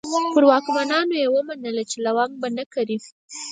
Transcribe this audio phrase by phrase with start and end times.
[0.33, 2.97] پر واکمنانو یې ومنله چې لونګ به نه کري.